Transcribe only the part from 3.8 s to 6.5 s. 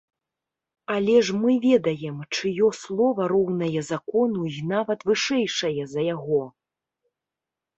закону і нават вышэйшае за яго.